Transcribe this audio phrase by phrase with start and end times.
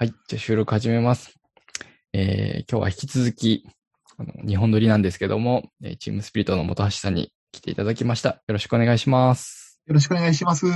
[0.00, 0.14] はい。
[0.28, 1.34] じゃあ収録始めます。
[2.12, 3.64] えー、今日は引き続き、
[4.16, 8.28] あの日本撮りなんですけども、えーチームスピリットの本橋さんに来ていただきました。
[8.28, 9.80] よろしくお願いします。
[9.86, 10.68] よろしくお願いします。
[10.68, 10.70] え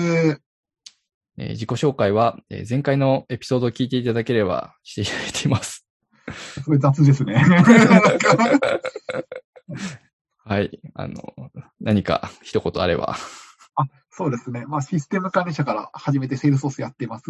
[1.38, 5.86] ー自己紹介は、えー前回のエピソードを聞いていただければしていただいています。
[6.32, 7.36] すごい雑ですね。
[10.44, 10.80] はい。
[10.94, 11.22] あの、
[11.80, 13.16] 何か一言あれば。
[14.14, 14.66] そうですね。
[14.66, 17.24] まあ、システム管理者から始めてセールソースやってます。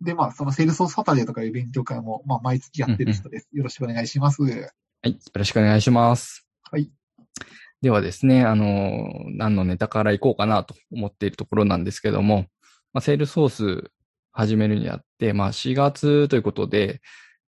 [0.00, 3.48] で、まあ、そのセールソースサタデーとかいう勉強会も、まあ、毎月やってる人です。
[3.52, 4.42] よろしくお願いします。
[4.42, 5.12] はい。
[5.12, 6.46] よろしくお願いします。
[6.70, 6.90] はい。
[7.82, 12.46] ではですね、あの、何のネタからいこうかなと思っているところなんですけども、
[12.94, 13.90] まあ、セールソース
[14.32, 17.02] 始めるにあって、まあ、4月ということで、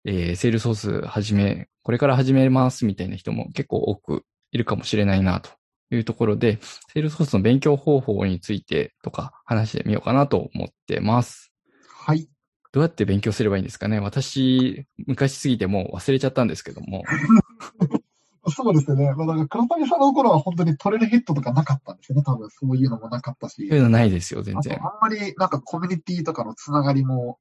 [0.04, 5.57] えーセールソース始め、これから始めますみたいな人も結構多くいるかもしれないなと
[5.91, 6.59] いうところで、
[6.94, 11.52] セールソースの勉強方法についてとか話してみようかなと思ってます。
[11.88, 12.28] はい。
[12.72, 17.03] どうやって勉強すればいいんですかね私、昔すぎてもう忘れちゃったんですけども。
[18.50, 19.14] そうですね。
[19.14, 22.23] まあ、だから、黒谷さんの頃は本当にトレルヘッドとかなかったんですよね。
[22.23, 23.78] 多分、そういうのもなかったしそう。
[23.78, 24.78] いうのないですよ、全然。
[24.81, 27.40] あんまり、なんかコミュニティとかのつながりも、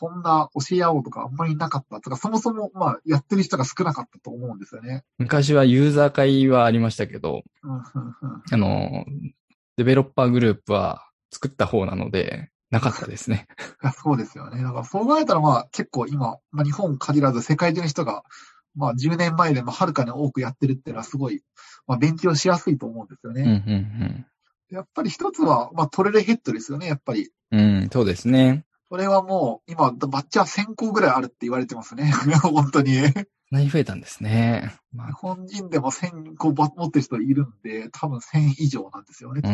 [0.00, 2.00] そんな教え合おうとかあんまりなかった。
[2.00, 5.04] とか、そもそも、まあ、やってる人が少なかったと思うんですよね。
[5.18, 8.42] 昔はユーザー会はありましたけど、うん、うん、うん。
[8.50, 9.04] あの、
[9.76, 13.46] デベロッパーグループは作った方なので、なかったですね。
[14.02, 14.62] そうですよね。
[14.62, 18.22] だから、そう考えたら、まあ、結構今、まあ、日本限らず世界中の人が、
[18.74, 21.42] まあ、10年前でもはるかに多くやってるっていうのはすごい、
[21.86, 24.26] まあ、勉強しやすいと思うんですようん、うね。
[24.70, 27.30] ん、やっぱり一つは、まあ、トレレヘッドですよね、やっぱり。
[27.50, 27.60] うん。
[27.60, 28.64] うん、そうですね。
[28.90, 32.10] それはもう、今、バッチは1000個ぐらいあるって言われてますね。
[32.42, 33.00] 本当に。
[33.52, 34.74] 何増えたんですね。
[34.92, 39.50] ま日あ、本人でも1000個ば持ってる人いるんで、多分1000以上なんですよね、うきっ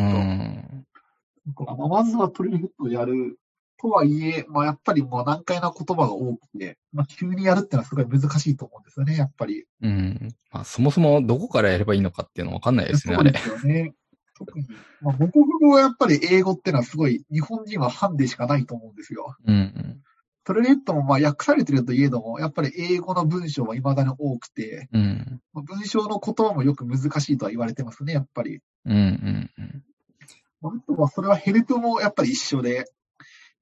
[1.54, 1.64] と。
[1.64, 1.76] ん。
[1.76, 3.38] まあ、まずはトレレヘッドをやる。
[3.78, 9.66] とはいえ、まあ、やっぱりもう難解な言葉が多くて、まあ、急にやるってのはすごい難しいと思うんですよね、やっぱり。
[9.82, 10.28] うん。
[10.50, 13.58] まあ、そもそもどこからやればいいのかっていうのわかんないですね、あれそうで。
[13.60, 13.94] すよね。
[14.38, 14.66] 特に、
[15.00, 19.36] まあ、母国語はやっぱり英語ってのはすごい、日本人はハンデしかないと思うんですよ。
[19.46, 20.02] うん、うん。
[20.44, 25.40] トレレットもまあ訳されてるといえども、やっぱり英語の文章は未だに多くて、うん。
[25.52, 28.60] まあ文章の言葉もよく難しいとは言われてますね、やっぱり。
[28.84, 29.84] うん、うん、うん。
[30.60, 32.84] まああとはそれはヘルプもやっぱり一緒で、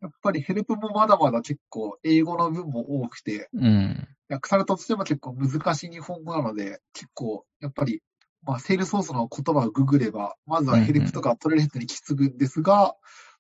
[0.02, 4.08] やっぱりヘルプもまだまだ結構英語の文も多くて、うん。
[4.28, 8.02] 訳されたとしても結構難しい日本語なので、結構やっぱり、
[8.46, 12.94] まあ、セールソースの言葉をググれば、まずはヘルプとかトレレットにきつぐんですが、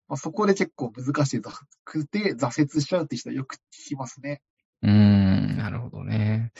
[0.08, 1.40] まあ、そこで結構難し
[1.84, 4.42] くて挫折しちゃうって人はよく聞きますね。
[4.82, 6.52] うーん、なるほどね。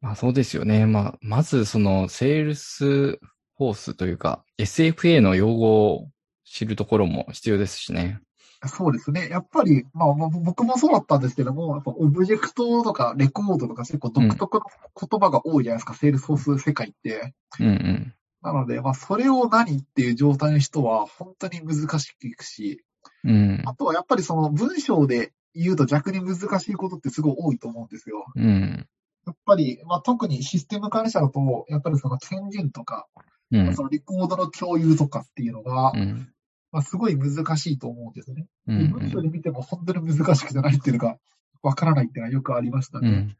[0.00, 0.86] まあそうですよね。
[0.86, 6.10] まあ、まずその、セールスフォースというか、SFA の用語を
[6.44, 8.20] 知るところも必要ですしね。
[8.68, 9.28] そうですね。
[9.28, 14.64] やっぱり、まあ、まあ僕もそうだったんですけども、やっぱオブジェクトとかレコードとか結構独特の
[15.08, 17.34] 言葉が多いじゃないですか、セールスフォース世界って。
[17.60, 18.14] うんうん。
[18.42, 22.84] なので、まあ、それを何っていう状態の人は本当に難しくいくし、
[23.24, 23.62] うん。
[23.66, 28.26] あとはやっぱりその文章で言うと逆に難しいことってすごい多いと思うんですよ。
[28.36, 28.86] うん。
[29.26, 33.06] やっぱり、まあ、特にシステム管理者だと、やっぱりその検準とか、
[33.50, 33.82] うんそ。
[33.82, 36.32] のレコードの共有とかっていうのが、うん。
[36.76, 38.46] まあ、すごい難しいと思うんですね。
[38.68, 39.22] うで文章ん。
[39.22, 41.16] で見ても本当に難しくて何っていうのが
[41.62, 43.08] わからないっていうのはよくありましたね。
[43.08, 43.36] うん。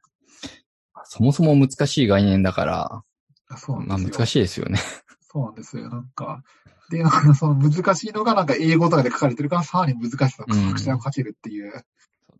[1.04, 3.02] そもそも難しい概念だから、
[3.50, 4.18] まあそうなんですよ。
[4.20, 4.78] 難しいですよね。
[5.20, 5.90] そうなんですよ。
[5.90, 6.42] なんか、
[6.88, 11.84] で、なんかその難しいのがなんか英語とかで書かれてるからさらに難しさを隠しをかけるっていう。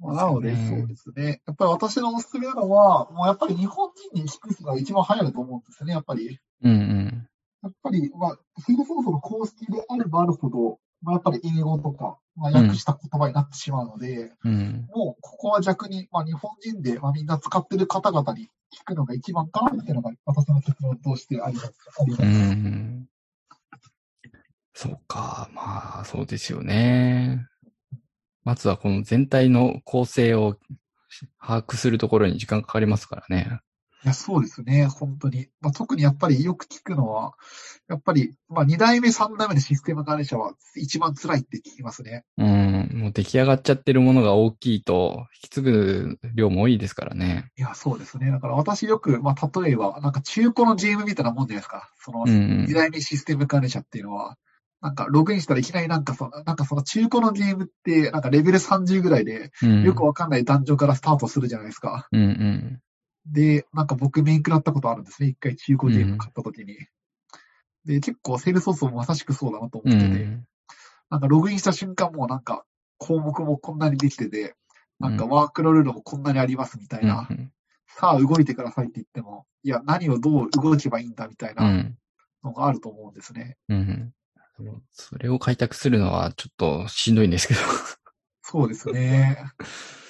[0.01, 1.43] まあなので、そうですね。
[1.47, 6.41] やっぱり私のおすすめなのは、もうやっぱり日本人に聞くのが一番早いと思うんですよね、やっぱり。
[6.63, 7.28] うんうん。
[7.67, 14.87] やっぱり、まあ、セールスフォースの公式であればあるほど、まあ、やっぱり英語とか、まあ、訳した言葉になってしまうので、うん。
[14.95, 21.73] もう、ここは逆に、まあ、日本人で、まあ、みんな使ってる方々に聞くのが一番かなっていうのが、私の結論としてあります。
[22.01, 22.23] あります。
[22.23, 23.09] うん。
[24.75, 25.49] そうか。
[25.55, 27.47] まあ、そうですよね。
[28.45, 30.57] まずはこの全体の構成を
[31.41, 33.60] 把握するところに時間かかりますからね。
[34.06, 35.48] いや、そうですね、本当に。
[35.60, 37.32] まあ、特にやっぱりよく聞くのは、
[37.88, 42.24] やっぱり、まあ、2代目、3代目のシステム管理者は一番辛いって聞きますね。
[42.38, 42.91] うん。
[42.94, 47.50] もう出来上がっちゃってるものが大きいと、引き継ぐ量も多いですからね。
[47.58, 48.30] いや、そうですね。
[48.30, 51.91] だから私よく、まあ、例えば、なんか中古の GM みたいなもんじゃないですか。
[51.98, 52.74] その、うん2。
[52.74, 54.36] 代目システム管理者っていうのは、
[54.80, 59.82] なんかログインしたらいきなりなんかその、なんかその中古のゲームって、なんかレベル30ぐらいで、うん。
[59.82, 62.06] よくわかんないダンジョンからスタートするじゃないですか。
[62.12, 62.80] うんうん。
[63.27, 65.28] で、なんか僕メイン食らったことあるんですね。
[65.28, 66.77] 一回中古ゲーム買った時に。
[67.84, 70.47] で、結構セールソースもまさしくそうだなとう思ってて、ん。
[71.11, 72.65] なんかログインした瞬間もうなんか
[72.99, 74.55] 項目もこんなにできてて、
[74.99, 77.27] なんかワークのルールもこんなにありますみたいな。
[77.31, 77.53] うん
[77.99, 81.57] さあ動いてくださいって言っても、いや、何をどう動けばいいんだみたいうん。
[81.57, 81.61] う。
[81.61, 81.97] なん
[82.45, 83.57] のがあると思うんですね。
[83.69, 83.78] うん。
[83.78, 84.13] うん
[84.93, 87.61] それを開拓するのはちょっとしんどいんですけど。
[88.43, 89.45] そうですね。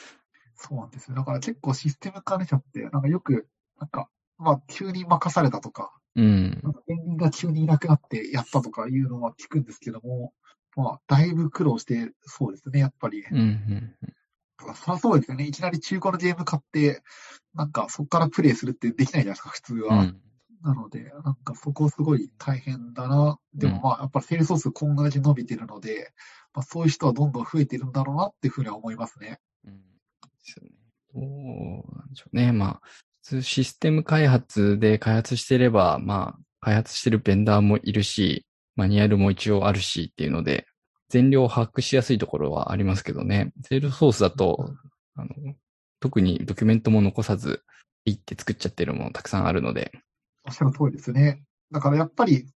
[0.57, 1.17] そうなんですよ。
[1.17, 3.49] だから結構システム管理者って、なんかよく、
[3.79, 4.09] なんか、
[4.39, 6.71] まあ、急に任されたとか、うんな。
[6.71, 10.33] んかエンジンが急にいなくなってやったとかいうのは聞くんですけども、
[10.75, 13.25] まあ、だいぶ苦労して、そうですね、やっぱり。
[13.31, 13.39] うん。
[13.39, 13.95] うん。
[14.59, 15.47] そりゃそうですよね。
[15.47, 17.03] いきなり中古のゲーム買って、
[17.55, 20.01] なんかそこからプレイするってできないじゃないですか、普通は。
[20.01, 20.21] うん。
[20.63, 23.39] なので、なんかそこすごい大変だな。
[23.55, 26.13] でもまあ、やっぱりセールスソースこんなに伸びてるので、
[26.55, 29.39] まあ、そういう人はどんどん増えてるんだろうなっていうふうには思いますね。
[29.65, 29.96] うん
[30.47, 30.71] ですよね
[31.15, 32.53] どうなんでしょうね。
[32.53, 32.81] まあ、
[33.23, 38.47] 普通システム開発で開発してれば、まあ、開発してるベンダーもいるし、
[38.77, 40.67] マニュアルも一応あるしっていうので、
[41.09, 43.53] 全量を把握しやすいところはありますけどね。
[43.63, 44.75] セールソースだと、
[45.15, 45.31] あの、
[46.01, 47.63] 特にドキュメントも残さず、
[48.05, 49.93] いって作っちゃってるものたくさんあるので。
[50.47, 51.43] おっしゃる通りですね。
[51.73, 52.47] だからやっぱり、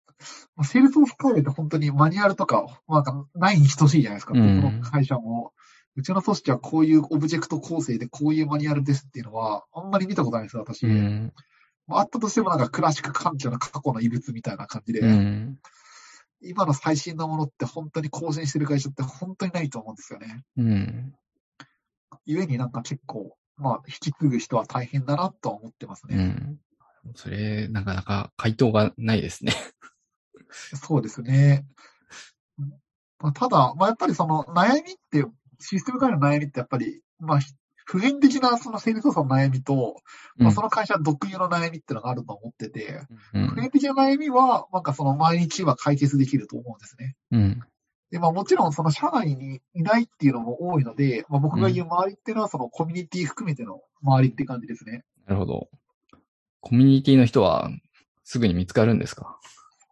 [0.55, 4.33] まあセールスソース関連って本当にマニュアルとか、なんかないに等しいじゃないですか。
[4.35, 5.53] うんどこの会社も。
[5.95, 10.85] うちの組織はこういうオブジェクト構成でこういうマニュアルですっていうのは、あんまり見たことないんですよ、私。
[10.85, 11.33] うん。
[11.87, 15.59] まああったとしてもなんかクラシック環境の過去の遺物みたいな感じで、うん。
[16.41, 20.43] 今の最新のものって本当に更新してる会社って本当にないと思うんですよね。
[20.57, 21.13] うん。
[22.25, 26.15] 故になんか結構、まあ、引き継ぐ人は大変だなとは思ってますね。
[27.05, 27.15] うん。
[27.15, 29.53] それ、なかなか回答がないですね。
[30.51, 31.65] そうですね。
[33.19, 35.25] まあ、ただ、まあ、やっぱりその悩みって、
[35.61, 37.39] システム管理の悩みってやっぱり、まあ、
[37.85, 40.01] 普遍的なその整理操作の悩みと、
[40.37, 43.01] まあ、その会社独有の悩みっていうのがあると思ってて、
[43.33, 47.15] うん普遍的な悩みは、なんかその毎日は解決できると思うんですね。
[47.31, 47.59] うん。
[48.11, 55.03] で、まあもちろんその社内にいないっていうのも多いので、まあ僕が言う周りっていうのはそのコミュニティ含めての周りって感じですね。
[55.25, 55.69] なるほど。
[56.59, 57.69] コミュニティの人は
[58.23, 59.37] すぐに見つかるんですか？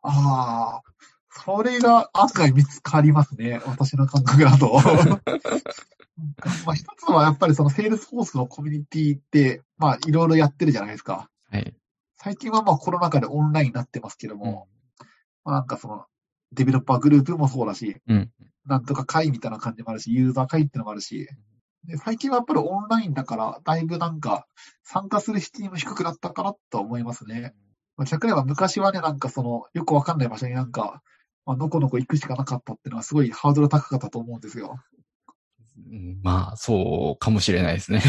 [0.04, 0.82] ああ、
[1.32, 3.62] それが案外見つかりますね。
[3.66, 4.80] 私の感覚だと。
[6.66, 11.30] まあ一つはやっぱりそのセールスフォースのコミュニティって、まあいろいろやってるじゃないですか。
[11.50, 11.76] はい。
[12.18, 14.68] 最近はまあコロナ禍でオンラインになってますけども、
[15.46, 16.06] まあなんかその
[16.52, 18.32] デベロッパーグループもそうだし、うん。
[18.66, 21.28] なんとか会みたいな感じもあるし、ユーザー会ってのもあるし、
[21.86, 24.48] で最近はやっぱりオンラインだから、だいぶなんか
[24.84, 27.54] 参加する敷居も低くなったかなとは思いますね。
[27.96, 31.02] まあ、逆に言えば昔はね、なんかその、よくわかんない場所になんか、
[31.46, 34.80] まあ、のこのこ行くしかなかったっていうのはすごいハードル高かったと思うんですよ。
[35.92, 38.02] うんまあ、そうかもしれないですね。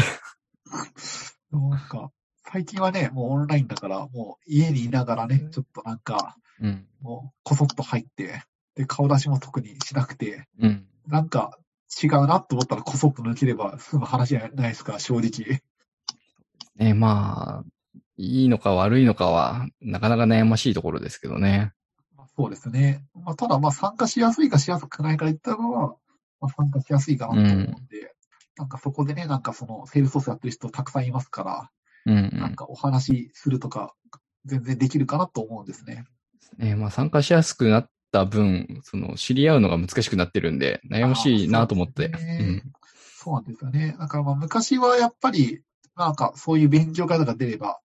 [1.51, 2.11] なんか、
[2.43, 6.87] 最近はね、もうオンラインだから、もう家にいながらね、ちょっとなんか、うん。
[7.01, 8.43] もうこそっと入って、
[8.75, 10.85] で、顔出しも特にしなくて、うん。
[11.07, 11.57] なんか
[12.01, 15.61] 違うなと思ったらこそっと抜ければ済む話じゃないですか、正直。
[16.75, 17.65] ね、まあ、
[18.17, 21.73] いいのか悪いのかは、なかなか悩ましいところですけどね。
[22.37, 23.03] まあそうですね。
[23.13, 25.95] まあ、ただ、まあ、参加しやすいかしやすくないか言ったら、ま
[26.41, 28.13] あ、参加しやすいかなと思うんで、
[28.57, 31.69] なんかそこでね、なんかその、セールスソースやってる人たくさんいますから、
[32.05, 33.93] うん、なんかお話しするとか、
[34.45, 36.05] 全然できるかなと思うんですね。
[36.59, 36.67] うん。
[36.67, 42.05] ね、まあ参加しやすくなった分、その、知り合うのが難しくなってるんで、悩ましいなと思って。
[42.05, 42.63] そうですね
[43.23, 43.95] そうなんですよね。
[43.99, 45.61] だからまあ、昔はやっぱり、
[45.95, 47.79] なんかそういう勉強会とか出れば、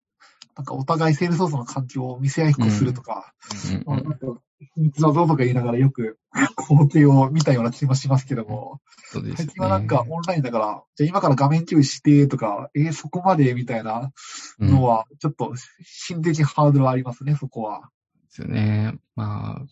[0.56, 3.34] なんかお互いセールスソースの環境を見せ合いっこするとか、
[3.68, 3.76] うん。
[3.76, 4.40] うんまあ、なんか、
[4.75, 6.18] 秘密だぞとか言いながらよく
[6.66, 9.44] 光景を見たような気もしますけども、そうですね。
[9.44, 14.12] 最近はなんかオンラインだから、じゃあ今から画面共有してとか、えーそこまでみたいな
[14.58, 15.52] うんのは、ちょっと
[15.84, 17.90] 心的ハードルはありますね、そこは。
[18.14, 18.94] ですよね。
[19.14, 19.66] まあ、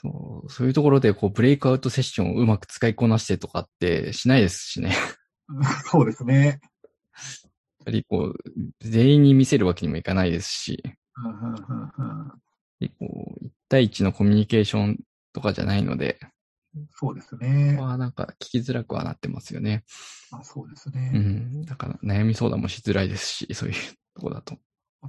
[0.00, 4.94] そう、そういうところで、こう、ブレイクアウトセッションをうまく使いこなしてとかってしないですしね。
[5.90, 6.60] そうですね。
[7.88, 8.38] ぱりこう、
[8.80, 10.82] 全員に見せるわけにもいかないですし、
[12.80, 14.98] 結構、一対一のコミュニケーション
[15.32, 16.18] とかじゃないので、
[16.90, 17.76] そうですね。
[17.80, 19.84] まあなんか聞きづらくはなってますよね。
[20.30, 21.08] まあ、そうですうね。
[21.10, 21.62] ん。
[21.62, 23.74] だから悩み相談もしづらいですし、そういう
[24.14, 24.58] とこだと。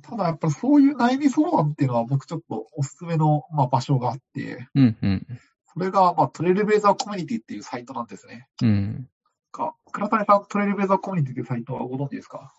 [0.01, 5.27] ただやっぱりそういう悩み相談っていうのは僕ちょっとおすすめの、まあ、場所があって、うん、うん、
[5.73, 8.47] それが、まあ、トレイルベーザーコミュニティっていうサイトなんですね。
[8.61, 9.07] うん。
[9.51, 12.53] か、倉谷さん、トレイルベーザーコミュニティっていうサイトはご存知ですか？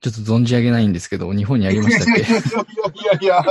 [0.00, 2.22] ちょっと存じ上げないんですけど、日本にありましたっけ？
[2.22, 3.42] いやいや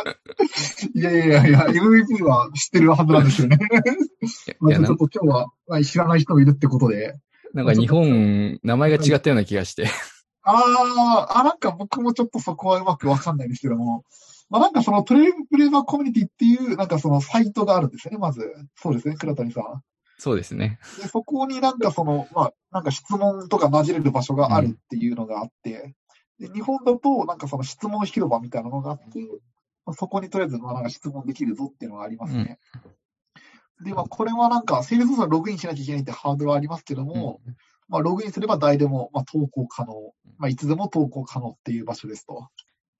[0.94, 3.58] いや、いやいやいや、MVP は知ってるはずなんですよね。
[4.60, 7.16] まあちょっと今日は、知らない人もいるってことで。
[7.54, 9.88] なんか日本、名前が違ったような気がして。
[10.44, 14.04] ああ、なんか僕もちょっとそこはうまくわかんないんですけども。
[14.50, 18.52] まあなんかそのトレイブレーバーコミュニティっていう、なんかそのサイトがあるんですよね、まず。
[18.76, 19.84] そうですね、倉谷さん。
[20.18, 20.80] そうですね。
[21.02, 25.96] でそこになんかその、まあ、なんか質問とか混じれる場所があるっていうのがあって、
[26.40, 29.20] で、日本だとなんかその質問広場みたいなのがあって、
[29.86, 32.60] まあ、そこにとりあえずまあなんか質問できるぞっていうのがありますね。
[33.84, 37.56] で、まあ、これはなんか、セールスフォースはログインしなきゃいけないってハードルはありますけども、うん
[37.90, 39.94] まあ、ログインすれば誰でも、まあ、投稿可能。
[40.38, 42.48] まあ、いつでも投稿可能っていう場所ですと。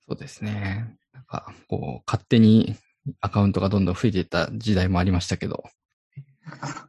[0.08, 0.98] そうですね。
[1.14, 2.76] なんか、こう、勝手に
[3.22, 5.64] アカウントがどんどん増えていった時代もありましたけど、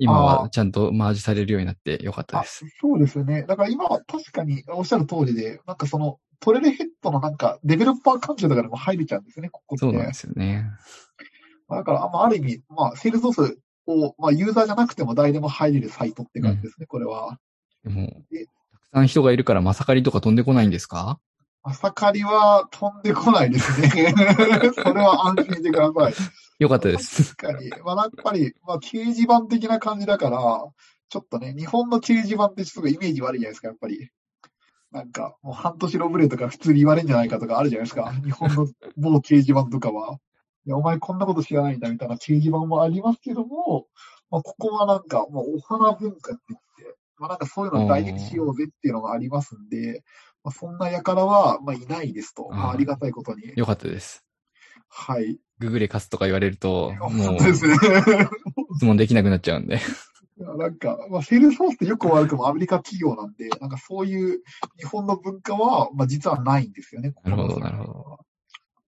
[0.00, 2.64] 今あはちゃんとマージされるようになってよかったあです。
[2.80, 3.42] そうですよね。
[3.42, 9.80] だから今は確かにおっしゃる通りで、なんかその、トレレヘッドのなんか、デベロッパー環境とかでも入れちゃうんですね、ここって。
[9.80, 10.64] そうなんですよね。
[11.68, 17.38] まあだから、まあ、ある意味、まあ、セールスソースを、まあ、ユーザーじゃなくても誰でも入れるサイトって感じですね、これは。
[17.84, 18.02] でも、
[18.32, 21.18] えたくさん人がいるからまさかりとか飛んでこないんですか？
[21.62, 23.88] 朝刈りは飛んでこないですね。
[24.74, 26.14] それは安心してください。
[26.60, 27.34] よかったです。
[27.36, 27.70] 確かに。
[27.82, 30.38] まあ、やっぱり、まあ、掲示板的な感じだから、
[31.08, 34.10] ちょっとね、日本の掲示板ってすごいイメージ悪いじゃないですか、やっぱり。
[34.92, 38.12] なんか、もう半年ロブレとか普通に言われるんじゃないかとかあるじゃないですか。
[38.12, 40.18] 日本の某掲示板とかは。
[40.66, 43.86] いや、お前こんなこと知らないんだみたいな掲示板もありますけども、
[44.30, 50.04] まあ、ここはなんか、もうお花文化って言って、まあ、なんかそういうのを大事にしようぜっていうのがありますんで、
[50.44, 52.48] まあ、そんな輩は、まあ、いないですと。
[52.50, 53.52] まあ、ありがたいことに。
[53.56, 54.24] よかったです。
[54.90, 55.38] はい。
[55.58, 57.76] ググレカスとか言われると、もう ですね。
[58.76, 59.80] 質問できなくなっちゃうんで。
[60.36, 64.42] なんか、まあ、セールスフォースってよくも悪くもアメリカ企業なんで、なんかそういう
[64.78, 67.14] 日本の文化は、まあ実はないんですよね。
[67.24, 68.18] なるほどなるほど。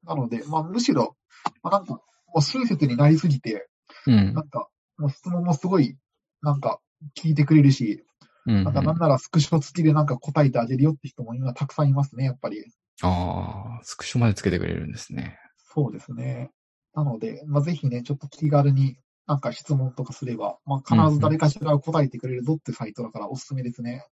[0.05, 1.17] なので、まあむしろ、
[1.63, 2.03] まあなんか、も
[2.37, 3.69] う親切になりすぎて、
[4.07, 4.33] うん。
[4.33, 5.97] なんか、もう質問もすごい、
[6.41, 6.81] なんか、
[7.15, 8.03] 聞いてくれるし、
[8.47, 12.65] うん、なんかなんならスクショ付きでなんか答えてあげるよって人も今たくさんいますね、やっぱり。
[13.03, 15.39] ああ、スクショまでつけてくれるんですね。
[15.75, 16.51] そうですね。
[16.95, 24.07] なので、まあぜひね、ちょっと気軽になんか質問とかすれば、まあ必ず誰かしら答えてくれるぞってサイトだからおすすめですね。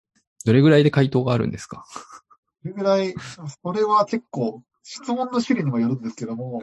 [0.45, 1.85] どれぐらいで回答があるんですか？
[2.63, 3.15] それぐらい、
[3.63, 6.61] それは結構、質問の種類にもよるんですけども、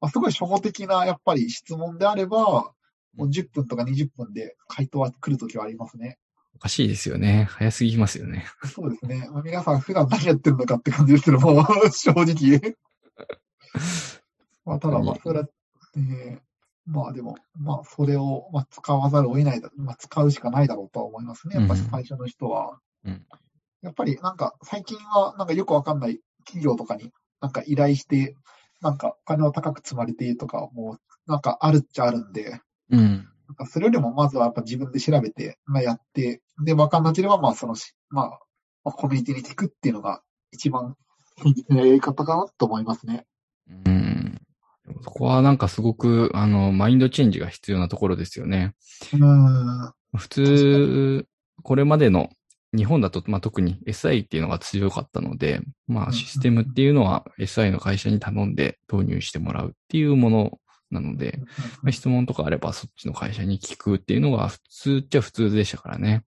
[0.00, 2.72] まあ、すごい初歩的な、やっぱり質問であれば、
[3.16, 6.18] もう10分とか20分で回答は来るときはありますね。
[6.54, 7.46] おかしいですよね。
[7.50, 8.46] 早すぎますよね。
[8.64, 9.28] そうですね。
[9.32, 12.76] まあ、皆さん普段何やってるのかって感じですけども、正直。
[14.64, 15.48] まあ、ただ、まあ、それは、
[15.96, 16.40] えー
[16.84, 21.54] まあでも、まあ、それを、まあ、使わざるを得ないだ、まあ、使うしかないだろうとは思いますね。
[21.54, 22.80] やっぱり最初の人は。
[23.04, 23.24] うん
[23.82, 28.36] やっぱり、なんか、最近は、なんかよくわかんない企業とかに、なんか依頼して、
[28.80, 33.28] なんか、お金を高く積まれてとか、もう、なんかあるっちゃあるんで、うん。
[33.48, 38.28] なんかそれよりもまずはやっぱ自分で調べて、まあやって、で、わかんなければ、まあそのし、まあ、
[38.84, 40.96] まあ、コミュニティに聞くっていうのが一番
[41.38, 43.26] 現実のやり方かなと思いますね。
[43.68, 44.11] うん。
[45.02, 48.74] そこはなんかすごく、あの、マインドチェンジが必要なところですよね。
[50.16, 51.26] 普通、
[51.62, 52.30] これまでの
[52.74, 60.58] 日本だと、まあ、特に SI っていうのが強かったので、まあ、うんシステムっていうのは SI の会社に頼んで導入してもらうっていうもの
[60.90, 61.38] なので、
[61.82, 66.24] まあ質問とかあればそっちの会社に聞くっていうのが普通っちゃ普通でしたからね。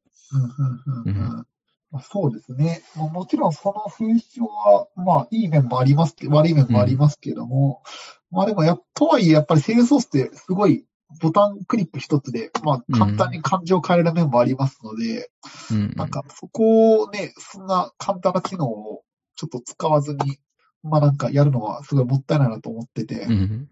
[2.01, 2.83] そうですね。
[2.95, 7.83] まあ、もちろんその風潮は、まあ、いい面もありますけど、悪い面もありますけども、
[8.31, 10.85] まあでもや、とはいえ、やっぱりセールスソースってすごい
[11.21, 15.29] ボタンクリック一つで、まあ、簡単に感情を変える面もありますので、
[15.71, 15.93] うん。
[15.95, 19.03] なんか、そこをね、そんな簡単な機能を
[19.35, 20.37] ちょっと使わずに、
[20.83, 23.69] まあなんかやるのはすごいもったいないなと思ってて、うん。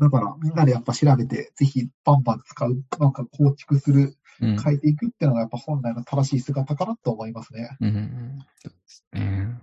[0.00, 4.16] だからみんなでやっぱ調べて、ぜひバンバン使う、なんか構築する、うん。
[4.40, 7.76] 変えていくっていうのがやっぱ本来の正しい姿かなと思いますね。
[7.80, 8.38] うん。
[8.56, 9.20] そうですね。
[9.22, 9.54] なん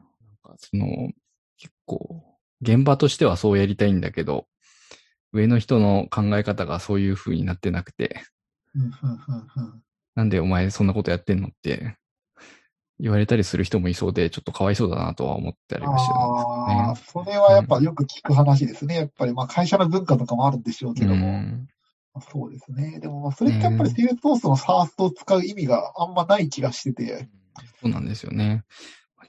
[0.44, 1.10] かその、
[1.58, 2.24] 結構、
[2.62, 4.48] 現場としてはそうやりたいんだけど、
[5.34, 8.22] 上の人の考え方がそういう風になってなくて、
[8.76, 9.84] うん、うん、うん、うん。
[10.16, 11.98] なんでお前そんなことやってんのって
[13.00, 18.96] 言われたりする人もいそうで、ちょっとかわいそうだなとは思ったりはしてああ、るんですそれはやっぱよく聞く話ですね。
[18.96, 21.28] やっぱりまあ会社の文化とかもあるんでしょうけけどども。
[21.28, 21.66] ね。
[22.20, 23.00] そうですね。
[23.00, 27.30] でもまあそれってやっぱりセールスフォースのサーストを使う意味があんまない気がしてて。
[27.82, 28.64] そうなんですよね。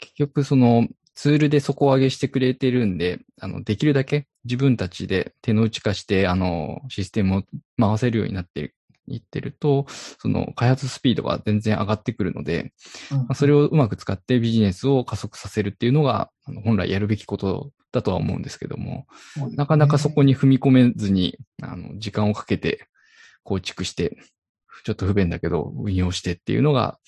[0.00, 7.42] 結局そのツールで底上げしてくれてるんで、あの、できるだけ自分たちで手の内化して、あの、システムを
[7.78, 8.74] 回せるようになって
[9.06, 9.86] いってると、
[10.18, 12.72] その開発スピードが全然上がってくるので、
[13.10, 19.06] うんまあそれをうまく使ってビジネスを加速させるっていうのが、あの本来やるべきことだとは思うんですけども、
[19.36, 22.86] ねなかなかそこに踏み込めずに、あの、時間をかけて
[23.44, 24.16] 構築して、
[24.84, 26.98] ちょっと不便だけど運用してっていうのが、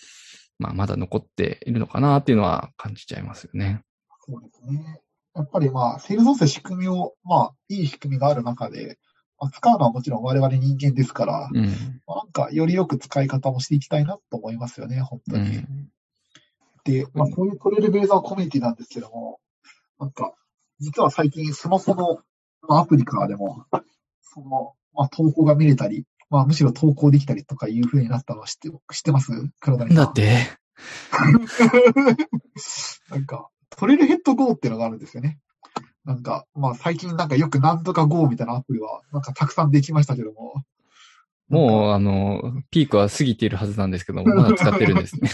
[0.58, 3.82] まあ、まだ残っているのかなっていうのは感じちゃいますよね。
[4.26, 5.00] そうですね。
[5.34, 8.98] やっぱりまあ、セールスフォースの仕組みを、まあ、いい仕組みがある中で、
[9.44, 11.66] まあ、使うのはもちろん我々人間ですから、うん。
[12.06, 15.56] まあなんかよりよく使い方もしていきたいなと思いますよね、本当に。
[15.58, 15.90] うん。
[16.84, 19.40] で、まあ、こういうトレイルブレザーコミュニティなんですけども、
[20.00, 20.34] なんか、
[20.80, 22.20] 実は最近スマホの、
[22.66, 23.66] まあ、アプリからでも、
[24.22, 29.32] その、まあ、投稿が見れたり、まあ、むしろ投稿できたりとかいう風になったのは知って、知ってます？
[29.60, 30.04] 黒谷さん。
[30.04, 30.38] だって、
[33.10, 35.38] なんか、トレイルヘッド GO っていうのがあるんですよね。
[36.04, 40.64] なんか、まあ最近なんかよくなんとか GO みたいなアプリは、なんかたくさんできましたけども。
[41.49, 45.30] もう、あの、ピークは過ぎているはずなんですけど、 まだ使ってるんですね。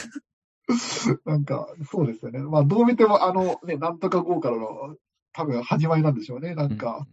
[1.24, 2.40] なんか、そうですよね。
[2.40, 4.96] まあどう見てもあのね、なんとか GO からの
[5.32, 6.54] 多分始まりなんでしょうね。
[6.54, 7.06] なんか、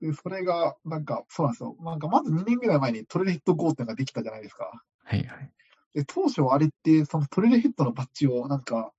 [0.00, 1.76] でそれが、なんか、そうなんですよ。
[1.80, 4.82] なんかまず2年ぐらい前にトレイルヘッド GO っていうのができたじゃないですか。
[5.04, 5.52] はいはい。
[5.94, 8.92] で、当初あれって、そのトレイルヘッドのバッジをなんか、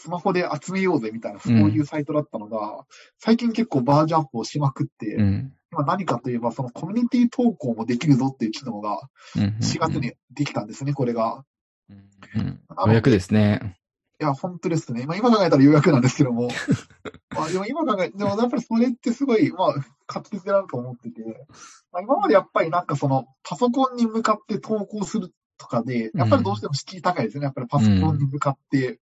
[0.00, 2.86] スマホで集めようぜみたいな、そういうサイトだったのが、
[3.18, 5.52] 最近結構バージョンアップをしまくって、うん。
[5.72, 8.98] 今何かといえば、そのコミュニティ投稿もできるぞっていう機能が
[9.36, 9.42] うん。
[9.60, 11.44] 4月にできたんですね、これが。
[11.90, 11.96] うん。
[12.34, 12.46] うん。
[12.46, 13.76] ようやくですね。
[14.20, 15.04] いや、本当ですね。
[15.06, 16.48] まあ今考えたらようやくなんですけども。
[17.36, 19.74] まあでも今考え、でもやっぱりそれってすごい、まあ、
[20.06, 21.46] 画期的だなと思ってて、
[21.92, 27.44] まあ、今までやっぱりなんかその、パソコンに向かって投稿するとかで、やっぱりどうしても敷居高いですよね。
[27.44, 28.98] やっぱりパソコンに向かって、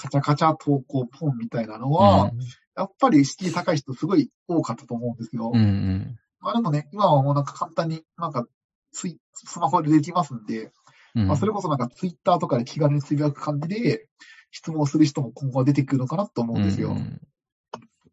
[0.00, 2.30] カチャカチャ投稿ポンみたいなのは、
[2.76, 5.50] やっぱり敷居高い人すごい多かったと思うんですよ。
[5.52, 5.60] うん。
[5.60, 6.18] うん。
[6.40, 8.46] まあでもね、今はもうなんか簡単になんか
[8.92, 10.72] ツイ、スマホでできますんで、
[11.14, 11.26] うん。
[11.26, 14.08] まあそれこそなんかツイッターとかで気軽につぶやく感じで、
[14.50, 16.90] 質問する人も今後は出てくるのかなと思うんですよ。
[16.90, 17.20] うん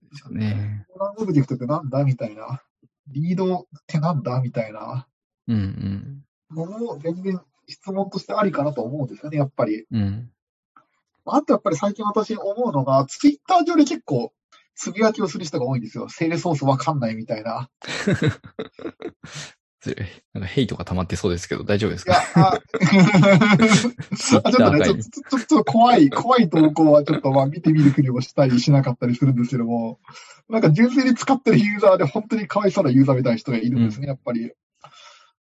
[0.09, 0.85] ですよね。
[0.89, 2.61] コーランオブジェクトってなんだみたいな。
[3.09, 5.07] リードってなんだみたいな
[5.47, 9.85] うんのも全然質問としてありかなと思うんですよね、やっぱり。
[9.91, 10.31] うん。
[11.27, 11.35] うん。
[11.35, 14.31] あとやっぱり最近私思うのが、ツイッター上で結構
[14.75, 16.07] つぶやきをする人が多いんですよ。
[16.09, 17.69] セールソースわかんないみたいな。
[20.33, 22.59] なんかヘイとか溜まってそうですけど、大丈夫ですいやか、あ、あ
[24.19, 29.99] ちょっとね、ちょっと、怖い、怖い投稿はちょっとまあ見てみるふりもしたりしなかったりするんですけども、
[30.49, 34.51] なんか純粋に使ってるユーザーで本当にかわいそうなユーザーみたいな人がいるんですね、やっぱり。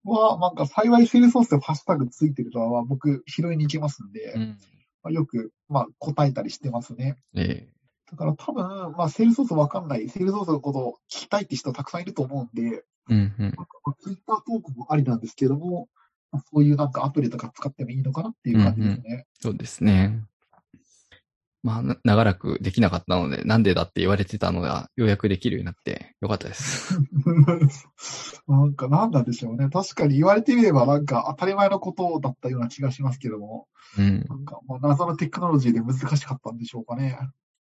[0.04, 4.58] は、なんか幸いセールソースでハッシュタグついてるのは僕拾いに行きますんで、うん。
[5.02, 7.16] まあ、よく、まあ答えたりしてますね。
[7.34, 7.68] え
[8.10, 13.52] だから多分、まあセールソースわかんない、セールソースのことを聞きたいって人たくさんいると思うんで、えうんうん。
[13.98, 15.88] ツイッタートークもありなんですけども、
[16.30, 19.26] まあそういうなんかアプリとか使ってもいいのかなっていう感じですね。
[19.40, 20.24] そうですね。
[21.62, 26.98] まあ、な長らくできなかったので、なんでだって言われてたのが、ようやくできるようになってよかったです。
[28.48, 29.68] なんかなんなんでしょうね。
[29.68, 34.26] 確かに言われてみればなんか当たり前のことだったような気がしますけども、うん。
[34.28, 37.16] なんかまあ謎のテクノロジーで難しかったんでしょうかね。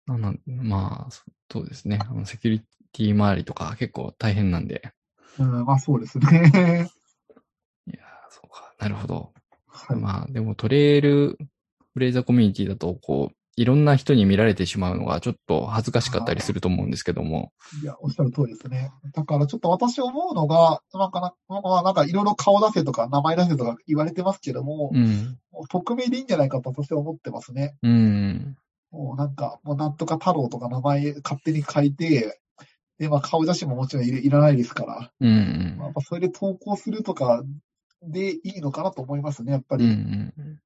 [0.07, 1.99] なんまあ、そそうですね。
[2.01, 2.61] あの、セキュリ
[2.93, 4.93] ティ周りとか結構大変なんで。
[5.39, 6.27] うん、まあそうですね。
[7.87, 8.73] いやー、そうか。
[8.79, 9.33] なるほど。
[9.67, 9.99] はい。
[9.99, 11.39] まあ、でもトレイル
[11.95, 17.53] ブレイザーコミュニティだと、こう、いろんな人に見られてしまうのがちょっと恥ずかしかったりすると思うんですけども。
[17.83, 18.91] いや、おっしゃる通りですね。
[19.13, 25.37] だからちょっと私思うのが、なんかな、まあなんかいろいろ顔出せとか名前出せとか言われてますけども、うん。
[25.53, 27.77] もう匿名でいいんじゃないかと私は思ってますね。
[27.83, 28.57] うん。
[28.93, 32.41] もうなんか、もうなんとか太郎とか名前勝手に書いて、
[32.99, 35.77] で、まあ顔写真ももちろんいいらないですから、うん。
[35.77, 37.43] まあ、やっぱそれで投稿するとか
[38.03, 39.85] でいいのかなと思いますね、やっぱり。
[39.85, 39.91] うん。
[39.91, 40.61] うん。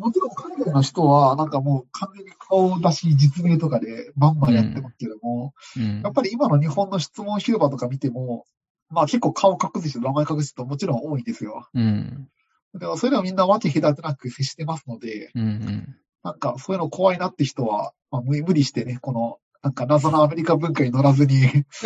[0.00, 8.44] もちろん海外の人は、なんかもう完全に顔出し実名とかでバンバンやってますけども、うんやっぱり今の日本の質問広場とか見ても、
[8.90, 11.68] まあ結構顔隠す人、名前隠す人もちろん多いんですよ。
[11.74, 12.28] うん。
[12.74, 15.96] でもそれでもみんな分け隔てなく接してますので、うん。
[16.22, 21.36] なんかそういうの怖いなって人は、まあ、無無理してね、この、なんか謎のアメリカ文化に乗らずに、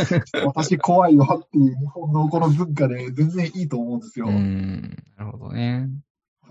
[0.44, 4.28] 私怖いわっていう日本のこの文化で全然いいと思うんですよ。
[4.28, 4.96] うん。
[5.16, 5.88] なるほどね。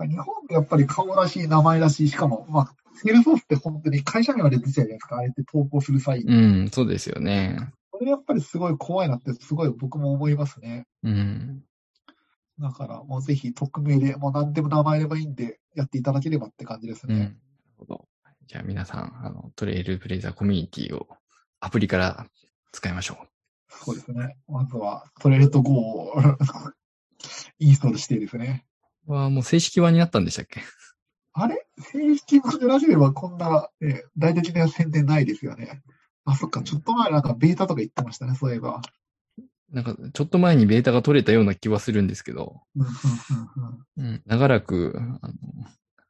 [0.04, 6.24] 日本ってやっぱり顔らしい、名前らしい、しかも、まあ、セールソースって本当に会社名まで出ちゃうじゃないですか、あえて投稿する際に。
[6.24, 6.68] うん。
[6.70, 7.70] そうですよね。
[7.92, 10.86] それやっぱりすごい怖いなって、すごい僕も思いますね。
[11.02, 11.62] うん。
[12.58, 17.18] だから、もうぜひ匿名で、もう何でも名前でもいいんで、やっていただければって感じですうん。
[17.18, 17.30] なね。
[17.30, 17.36] る
[17.78, 18.08] ほど。
[18.46, 21.08] じゃあ皆さん、あの、トレイルブレイザーコミュニティを
[21.60, 22.26] アプリから
[22.72, 23.26] 使いましょう。
[23.68, 24.36] そうですね。
[24.48, 26.14] まずは、トレート GO を
[27.58, 28.64] インストールしてですね。
[29.06, 30.62] はもう正式版になったんでしたっけ？
[31.32, 31.66] あれ？
[31.92, 35.82] 正式版でなければこんな、ね、大的な宣伝ないですよね。
[36.24, 38.82] あ、そっか、ちょっと前なんかベータとか言ってましたね、そういえば。
[39.70, 44.10] なんか、ちょっと前にベータが取れたような気はするんですけど、うん、うん、うん、うん。
[44.10, 45.34] うん、長らく、あの、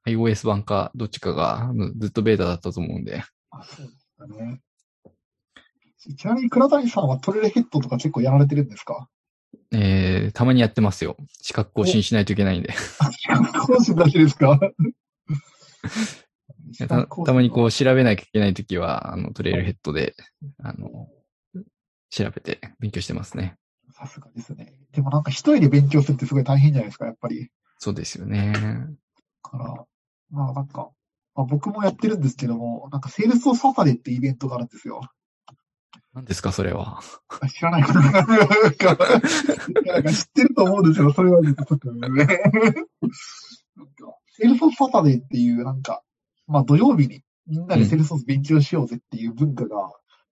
[0.06, 4.61] iOS 版かどっちかがずっとベータだったと思うんで、あ、そうですかね。
[6.16, 9.09] ちなみに倉谷さんはトレレヘッドとか結構やられてるんですか？
[9.72, 11.16] えー、たまにやってますよ。
[11.42, 12.72] 資格更新しないといけないんで。
[12.72, 14.59] 資格更新だけですか？
[16.88, 20.14] たたまにこう調べなきゃいけないときは、あの、トレイルヘッドで、
[20.62, 21.09] あの、
[22.11, 23.56] 調べて勉強してますね。
[23.92, 24.74] さすがですね。
[24.92, 27.50] でもなんか一人で勉強するってすごい大変じゃないですか、やっぱり。
[27.78, 28.52] そうですよね。
[29.42, 29.85] から、
[30.30, 30.90] まあなんか、
[31.35, 35.02] まあ、僕もやってるんですけども、なんかセールスフォースサタデーってイベントがあるんですよ。
[36.14, 37.01] 何ですか、それは。
[37.55, 38.27] 知らないかななんか
[39.85, 42.09] なんか知ってると思うんですよ、それはちょっとね。
[42.11, 42.37] なんか、
[44.33, 46.03] セールスフォースサタデーっていう、なんか、
[46.46, 49.83] まあ土曜日にみんなでセールスフォース勉強しようぜっていう文化が、うん、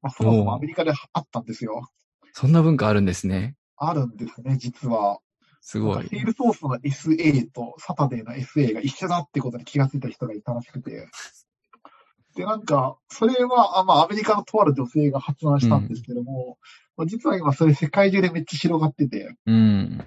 [0.03, 1.89] まあそもそもアメリカであったんですよ。
[2.33, 3.57] そんな文化あるんですね。
[3.77, 5.19] あるんですね、実は。
[5.61, 6.09] すごい。
[6.09, 11.09] セールソースの SA とサタデーの SA が一緒だってことに気がついた人がいたらしくて。
[12.35, 16.59] で、なんか、それは、あまあ、アメリカのとある女性が発案したんですけども、
[16.97, 20.05] うん、実は今それ世界中でめっちゃ広がってて、うん、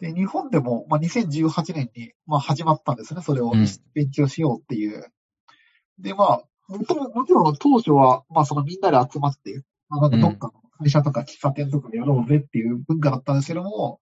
[0.00, 3.22] で、日本でも、まあ、2018年に、まあ、始まったんですね。
[3.22, 3.52] それを
[3.94, 4.96] 勉強しようっていう。
[4.96, 14.00] うん、で、まあ、もともちろん当初は、まあ、そのみんなで集まって、まあ、なんかどっかの会社とか喫茶店とかでやろうぜっていう文化だったんですけども、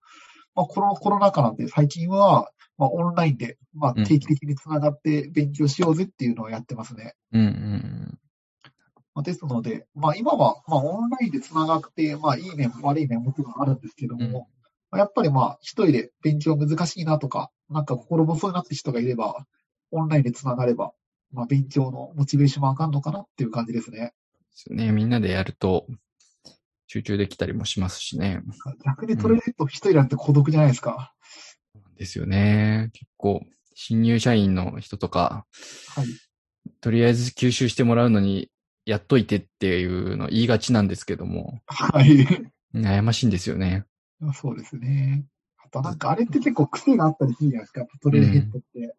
[0.54, 7.14] まあ、コロコロナ禍なんで最近は、まあ、オンラインで、まあ、定期的につながって勉強しようぜっていうのをやってますね。
[7.32, 8.18] うん
[9.14, 14.48] まあ、ですので、まあ、今は、まあ、オンラインでつながって、まあ、いい面、悪い面もちろんあるんですけども、
[14.92, 19.46] うん、やっぱりまあ、一人で勉強難しいなとか、なんか心細いなって人がいれば、
[19.90, 20.92] オンラインでつながれば、
[21.32, 23.98] まあ、勉強のモチベーションも上がるのかなっていう感じですね。
[23.98, 24.12] で
[24.54, 24.92] すね。
[24.92, 25.86] みんなでやると、
[26.92, 28.42] 集中できたりもしますしね。
[28.84, 31.14] 逆にトレード一人なんて孤独じゃないですか。
[31.96, 32.90] ですよね。
[32.94, 35.46] 結構、新入社員の人とか、
[35.94, 36.06] はい。
[36.80, 38.50] とりあえず吸収してもらうのに、
[38.86, 41.60] やっといてっていうの言いがちなんですけども。
[41.66, 42.26] はい。
[42.74, 43.84] 悩ましいんですよね。
[44.34, 45.26] そうですね。
[45.64, 47.86] あとなんかあれって結構癖があったりするじゃないですか。
[48.02, 48.80] トレードヘッドって。
[48.80, 48.90] うん、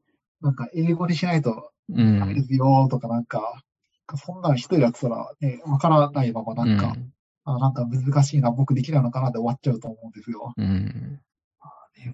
[0.44, 3.62] なんか英語にしないとダメですよとかなんか、
[4.10, 7.12] うん、そんな一人やってたらね、わからないままなんか、うん
[7.44, 10.54] あなんか難しいな、僕できないのかなで終わっちゃうと思うんですよ。
[10.58, 11.22] うん。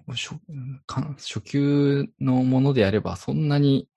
[0.08, 0.34] 初
[1.16, 3.88] 初級のものであれば、そんなに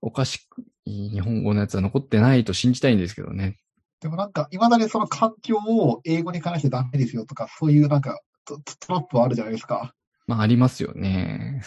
[0.00, 3.58] おかしく日本語のやつは残ってないと信じたいんですけどね。
[4.00, 9.94] でもなんか、未だにその環境を英語に関してダメですよとか、そういうなんかトトラップはあるじゃないですか。
[10.26, 11.62] まあ、ありますよね。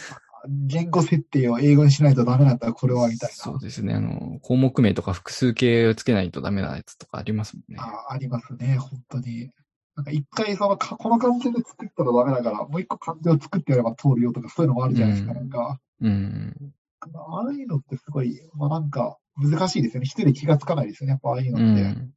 [0.48, 3.34] 言語設定を英語にしないとダメなんだ、これは、みたいな。
[3.34, 3.94] そうですね。
[3.94, 7.78] あの、項目名とか複数形をつけないとダメなやつとかありますもんね。
[7.80, 9.50] あありますね、本当に。
[9.96, 15.80] なんか一回その、この漢字で作ったらダメだから、もう一個漢字を作ってやれば通るよとか、そういうのもあるじゃないですか、うん、なんか。
[16.00, 16.74] うん。
[17.14, 20.06] ああいうのってすごい、まあなんか、難しいですよね。
[20.06, 21.82] 一人で気がつかないですよね、やっぱああいうのって。
[21.82, 22.14] うん、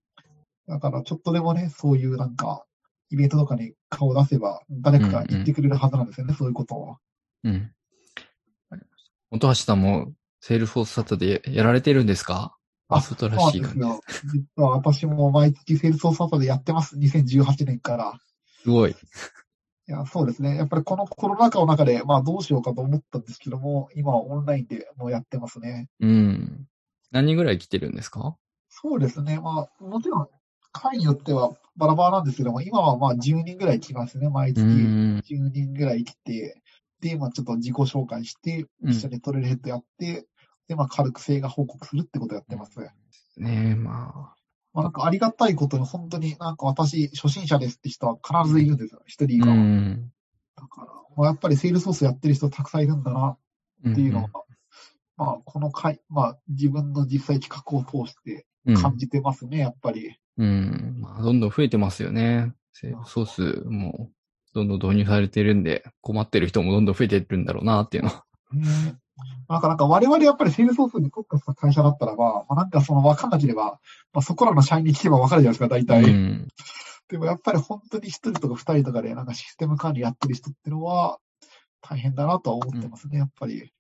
[0.68, 2.64] だからちょっとでもね、そういうなんか、
[3.10, 6.98] イベントとかに顔を出せば、誰かが言ってくれるはずなんですよね、うんうん、そういうことを。
[7.44, 7.72] うん。
[9.30, 12.56] 本橋さんもセールフォースサタでやられてるんですか？
[12.90, 13.80] あ、そうらしい感じ。
[14.34, 16.96] 実は私も毎月セールスフォースサタでやってます。
[16.98, 18.20] 2018年から。
[18.64, 18.92] すごい。
[18.92, 18.96] い
[19.92, 20.56] や、そうですね。
[20.56, 25.90] やっぱりこのコロナ禍の中で、まあどうしようかと思ったんですけども、今はオンラインでもうやってますね。
[26.00, 26.66] うん。
[27.12, 28.36] 何人ぐらい来てるんですか？
[28.70, 29.40] そうですね。
[29.40, 30.28] まあ、もちろん、
[30.72, 34.30] 会によってはバラバラなんですけども、今はまあ10人ぐらい来ますね。
[34.30, 36.62] 毎月10人ぐらい来て、で、
[37.18, 40.26] まあちょっと自己紹介して、一緒にトレルヘッドやって、うん、
[40.68, 42.80] で、まあ軽く成果報告するってことやってます。
[43.38, 44.38] ねえ、まあ。
[44.74, 49.02] まあなんかありがたいことに本当になんか私初心者ですって人は必ずいるんですよ。
[49.06, 49.56] 一人以外は。
[49.56, 50.12] うん、
[50.56, 53.38] だから、まあ、やっぱりセールソースやってる人たくさんいるんだな
[53.90, 54.32] っていうのは、うん、
[55.18, 58.46] まあこの回、まあ自分の実際企画を通して
[58.80, 60.16] 感じてますね、やっぱり。
[60.38, 60.98] うん。
[61.00, 62.54] まあどんどん増えてますよね。
[62.74, 64.12] セールソースも
[64.58, 68.12] どんどん導入されてるんで、困ってる人もどんどん増えてるんだろうなっていうの。
[68.54, 69.00] うん
[69.50, 73.80] なんかなんか我々やっぱりセールソースに特化した会社だったらば、まあ、なんかその分かんなければ、
[74.14, 76.04] まあ、そこらの社員に聞けば分かるじゃないですか、大体。
[76.04, 76.48] うん、
[77.08, 81.18] でもやっぱり本当に一人とか二人とかでなんかシステム管理やってる人っていうのは
[81.82, 83.72] 大変だなとは思ってますね、うん、やっぱり。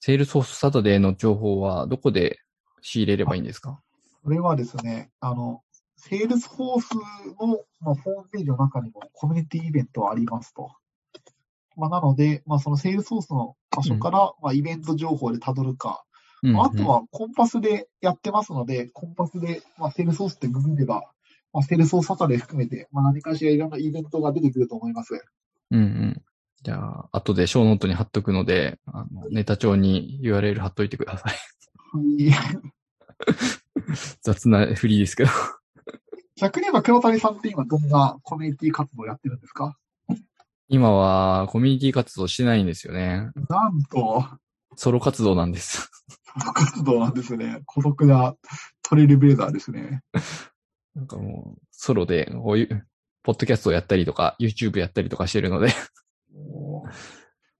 [0.00, 2.38] Salesforce Saturday の情報はどこで
[2.80, 3.80] 仕入れればいいんですか？
[4.22, 5.62] これはですね、あの、
[5.96, 6.94] セールスフォース
[7.40, 10.70] の、まあ、ホームページの中にもコミュニティイベントはありますと。
[11.76, 16.04] まあ、なので、まあ、そのセールスフォースの場所から、うん、まあ、イベント情報で辿るか、
[16.42, 21.10] うんうん、あとは connpass でやってますので、 connpass で、まあ、セールスフォースってググれば、
[21.52, 25.22] まあ、 Salesforce Saturday 含めて、まあ、何かしらいろんなイベントが出てくると思います。
[25.70, 26.22] うんうん。
[26.62, 31.32] じゃあ、後でショーノートに貼っとくので、あのネタ帳に URL 貼っといてください。
[31.32, 32.32] はい。
[34.22, 35.30] 雑な振りですけど
[36.36, 39.76] 逆に言えば黒谷さんって今どんなコミュニティ活動をやってるんですか？
[40.68, 43.30] 今はコミュニティ活動してないんですよね。
[43.48, 44.24] なんと、
[44.76, 45.88] ソロ活動なんです。
[46.38, 47.62] ソロ活動なんですね。
[47.64, 48.34] 孤独な
[48.82, 50.02] トレイルブレーザーですね。
[50.94, 52.86] なんかもう、ソロで、こういう、
[53.22, 55.68] ポッドキャストをやったりとか、YouTube やったりとかしてるので。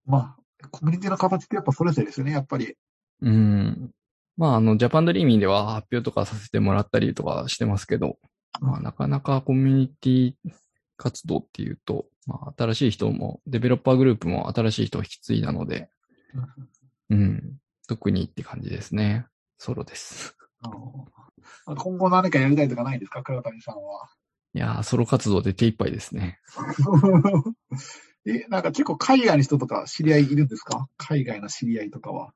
[0.04, 2.76] まあ、コミュニティの形ってやっぱそれぞれですよね、やっぱり。
[3.22, 3.90] うん。
[4.36, 8.18] まあ、あの、ジャパンドリーミンでは発表とかさせてもらったりとかしてますけど、
[8.60, 10.34] まあ、なかなかコミュニティ
[10.96, 15.90] 活動っていうと、まあ、新しい人も、デベロッパーグループも新しい人を引き継いだので、
[17.10, 17.58] うん。
[17.88, 19.26] 特にって感じですね。
[19.58, 20.36] ソロです。
[21.66, 24.08] 今後何かやりたいとかないですか、倉谷さんは。
[24.54, 26.40] いやー、ソロ活動で手一杯ですね。
[28.26, 30.88] え、なんか結構海外の人とか知り合いいるんですか？
[30.96, 32.32] 海外の知り合いとかは。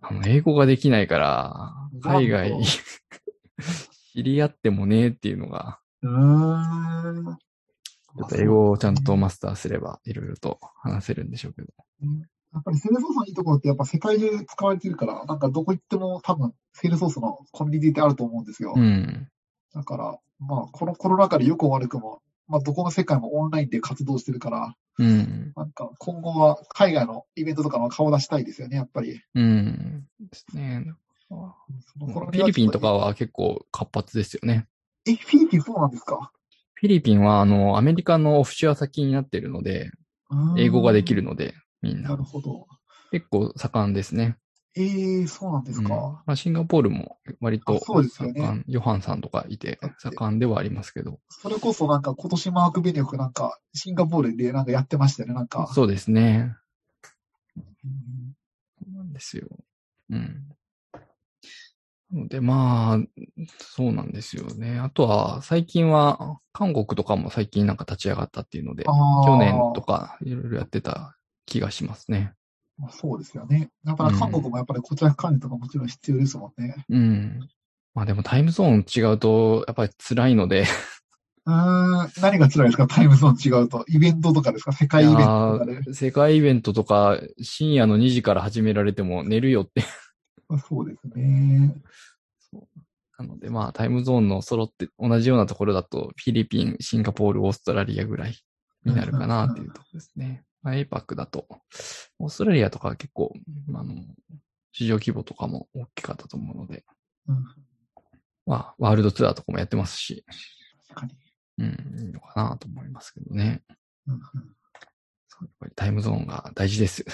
[0.00, 2.52] あの、英語ができないから、海外
[4.14, 7.36] 知り合ってもねっていうのが、うーん。
[8.18, 11.68] ちょっと英語をちゃんとマスターすれば、いろいろと話せるんでしょうけど。
[12.52, 18.74] やっぱりセールソースのいいところってやっぱ世界中使われてるから、なんかどこ行っても多分セールソースのコミュニティってあると思うんですよ。
[18.76, 19.28] うん。
[19.74, 25.52] だから、まあこのコロナ禍で良くも悪くも、まあどこの世界もオンラインで活動してるから、うん。
[25.56, 29.22] なんか今後は海外のイベントとかの顔出したいですよね、やっぱり。
[29.34, 30.06] うん。
[30.20, 30.84] ですね。
[31.98, 34.66] フィリピンとかは結構活発ですよね。
[35.06, 36.32] え、フィリピンそうなんですか？
[36.74, 39.90] フィリピンは、あの、アメリカのオフショア先になってるので、
[40.56, 41.30] 英語ができるの。
[41.30, 42.24] ので、みんななる。
[42.24, 42.66] ほど。
[43.10, 44.36] 結構盛んですね。
[44.74, 46.22] ええそうなんですうんか。
[46.26, 51.20] まあ、シンガポールも割とあそうですよね盛ん、ヨハンさんとかいて盛んではありますけど。
[51.28, 55.70] それこそなんか今年マーク・ベネフなんかシンガポールでなんかやってましたよね、なんか。
[55.74, 56.56] そうですね。
[57.56, 58.34] うん
[58.78, 59.46] そうなんですよ。
[60.10, 60.48] うん。
[62.12, 62.98] で、まあ、
[63.58, 64.78] そうなんですよね。
[64.78, 72.34] あとは、最近は、韓国とかも最近なんか立ち上がったっていうので、去年とかいろいろやってた気がしますね。
[72.78, 73.70] まあ、そうですよね。
[73.84, 76.84] やっぱり韓国もやっぱり顧客管理とかもちろん必要ですもんね。
[76.90, 77.48] うん。
[77.94, 80.66] まあでもタイムゾーン違うと、やっぱり辛いので、
[81.44, 82.86] うーん、何が辛いですか？
[82.86, 83.84] タイムゾーン違うと。
[83.88, 84.72] イベントとかですか？
[84.72, 89.82] 世界イベントとか世界イベントとか深夜の2時から始められても寝るよって。
[90.52, 91.74] まあそうですね。
[93.18, 98.36] なのでまあタイムゾーンの揃って同じようなところだとフィリピン、シンガポール、オーストラリアぐらい
[98.84, 100.44] になるかなっていうところですね。
[100.60, 101.46] まあ、APAC だと、
[102.18, 103.32] オーストラリアとかは結構、
[103.74, 103.94] あの、
[104.72, 106.84] 市場規模とかも大きかったと思うので、
[107.26, 107.44] うん、
[108.46, 110.24] まあ、ワールドツアーとかもやってますし、
[110.88, 111.16] 確かに。
[111.58, 113.62] うん、いいのかなと思いますけどね。
[114.06, 114.20] うん
[115.32, 117.06] そうやっぱりタイムゾーンが大事です。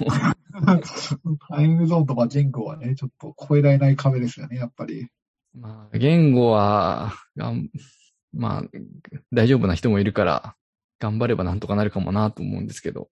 [0.00, 0.04] う
[1.32, 5.08] んタイムゾーンとまあ言語はね、ちょっと超えられない壁ですよね、やっぱり。
[5.54, 7.70] まあ、言語は、がん
[8.32, 8.62] まあ、
[9.32, 10.56] 大丈夫な人もいるから、
[10.98, 13.10] 頑張ればなんとかなるかもなと思うんですけど、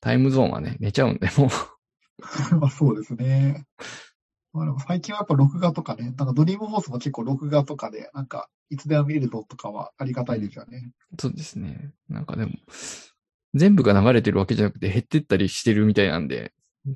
[0.00, 1.48] タイムゾーンはね、寝ちゃうんで、もう、
[2.60, 3.66] まあそうですね。
[4.52, 10.92] まあでも最近はやっぱ録画とかね、なんかドリームホースも結構録画とかで、なんかいつでも見れるぞとかはありがたいですよね。
[11.18, 11.92] そうですね。
[12.08, 12.52] なんかでも、
[13.54, 16.52] 全部が流れてるわけじゃなくて減ってったりしてるみたいなんで、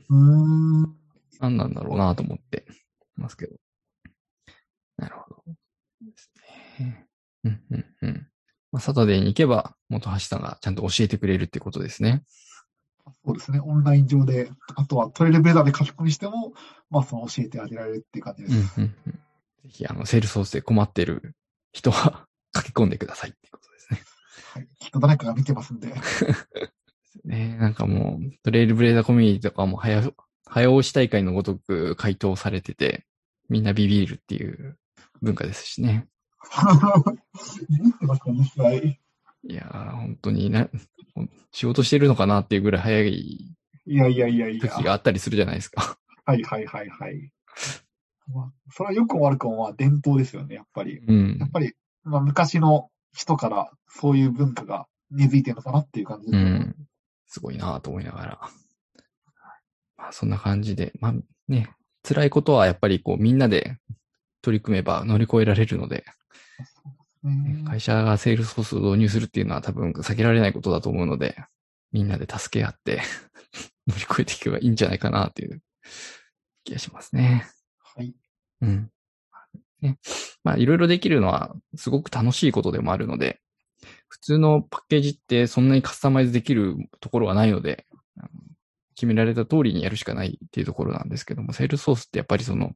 [0.09, 0.97] うーん。
[1.41, 2.65] 何なんだろうなと思って
[3.17, 3.57] ますけど。
[4.97, 5.43] なるほど。
[6.03, 6.31] です
[6.79, 7.07] ね。
[7.45, 8.27] うん、うん、うん。
[8.71, 12.23] まあ、サタデーに行けば、元橋さんがちゃんと教えてくれるってことですね。
[13.25, 13.61] そうですね。
[13.61, 16.53] オンライン上で、あとはトイレベーダーで書き込みしても、
[16.89, 18.81] まあその教えてあげられるっていう感じでうん、す。
[18.81, 19.13] うん、うん。
[19.13, 19.19] ぜ
[19.69, 21.35] ひ、あの、セールスソースで困ってる
[21.73, 23.62] 人は書き込んでくださいっていう。
[24.53, 24.69] はい。
[24.79, 25.95] きっと誰かが見てますんで。
[27.25, 30.13] ねなんかもう、トレイルブレーダーコミュニティとかも早、
[30.47, 33.07] 早押し大会のごとく回答されてて、
[33.49, 34.79] みんなビビるっていう
[35.23, 36.07] 文化ですしね。
[37.71, 39.01] 見てますか、実際。
[39.45, 40.69] いやー、本当にな、
[41.51, 44.61] 仕事してるのかなっていうぐらい早いいやいやいやいや。
[44.61, 45.99] 時があったりするじゃないですか。
[46.25, 47.33] はいはいはいはい。
[48.33, 50.99] まあ、それは良くも悪くもまあ伝統ですよね、やっぱり。
[50.99, 51.51] うんやっ。
[51.51, 51.73] ぱり、
[52.05, 56.31] まあ昔の人からそういう文化が根付いてるのかなっていう感じ。
[56.31, 56.75] うん。
[57.27, 58.41] すごいなと思いながら。
[59.97, 61.15] まあ、そんな感じで、まあ
[61.49, 61.71] ね、
[62.03, 63.79] 辛いことはやっぱりこうみんなで
[64.43, 66.05] 取り組めば乗り越えられるので、
[67.23, 71.37] ね会社がセールスフォースを導入するっていうのは多分避けられないことだと思うので、
[71.93, 73.03] みんなで助け合って
[73.87, 75.63] 乗り越えていけばいいんじゃないかなっていう
[76.65, 77.47] 気がしますね。
[77.79, 78.15] はい。
[78.63, 78.91] うん。
[79.83, 79.99] ね、
[80.45, 83.41] まあ、いろいろできるのはすごく楽しいことでもあるので、
[84.09, 87.87] 普通のパッケージってそんなにカスタマイズできるところはないので、
[88.95, 92.73] 決められた通りにやるしかないっていうところなんですけども、セールスソースってやっぱりその、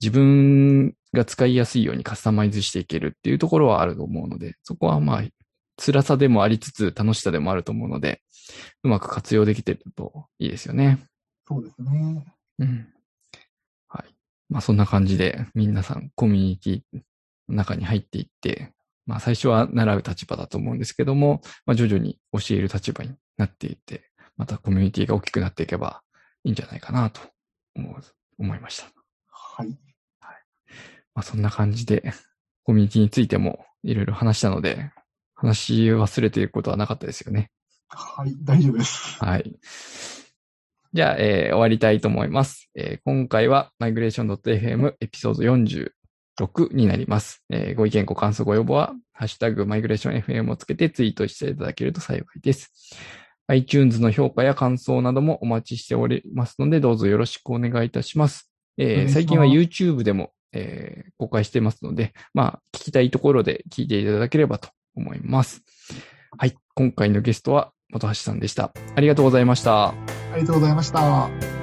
[0.00, 5.22] 自分が使いやすいようにカスタマイズしていけるっていうところはあると思うので、そこはまあ、
[5.78, 8.20] 辛さでもありつつ楽しさでもあると思うので、
[8.82, 10.98] うまく活用できてるといいですよね。
[11.46, 12.24] そうですね。
[12.58, 12.88] うん。
[14.52, 14.54] はい。
[14.54, 17.02] まあそんな感じで皆さんコミュニティ
[17.48, 18.72] の中に入っていって、
[19.06, 26.02] まあ最初は習う立場だと思うんですけども、まあ徐々に教える立場になっていって、またコミュニティが大きくなっていけば
[26.44, 27.20] いいんじゃないかなと
[27.74, 28.02] 思う、
[28.38, 28.84] 思いました。
[29.28, 29.68] はい。
[29.68, 29.78] はい。
[31.14, 32.12] まあそんな感じで、
[32.64, 34.90] コミュニティについてもいろいろ話したので、
[35.34, 37.50] 話し忘れていることはなかったですよね。
[37.88, 39.18] はい、大丈夫です。
[39.18, 39.58] はい。
[40.94, 42.70] じゃあ、えー、終わりたいと思います。
[42.74, 47.42] えー、今回は migration.fm エピソード46になります。
[47.48, 52.72] えー、ご意見、ご感想、ご要望は、ハッシュタグ migrationfm をつけてツイートしていただけると幸いです。
[53.48, 58.52] iTunes の評価や感想などもお待ちしておりますので、どうぞよろしくお願いいたします。
[58.76, 65.62] えー、最近は YouTube でも、えー、公開してますので、まあ、聞きたいところで聞いていただければと思います。
[66.36, 66.54] はい。
[66.74, 68.72] 今回のゲストは本橋さんでした。
[68.96, 70.21] ありがとうございました。
[70.32, 71.61] ありがとうございました。